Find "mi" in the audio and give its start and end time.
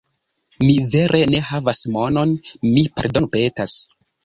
0.61-0.77, 2.73-2.89